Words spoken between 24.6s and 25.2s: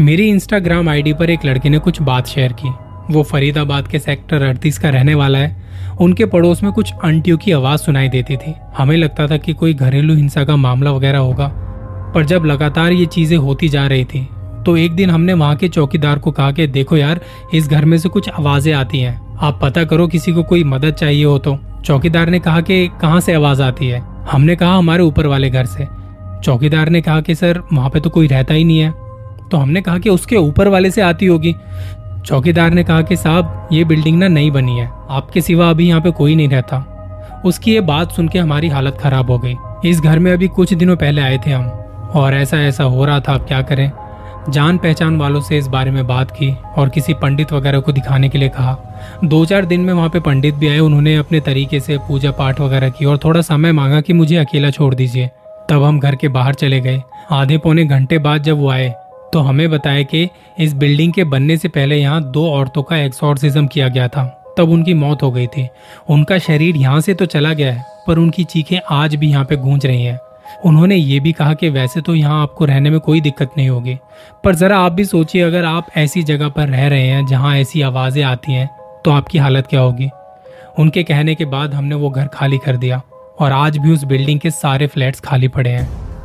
हमारे